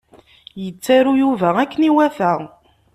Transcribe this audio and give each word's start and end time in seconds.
Yettaru 0.63 1.13
Yuba 1.21 1.49
akken 1.61 1.87
iwata. 1.89 2.33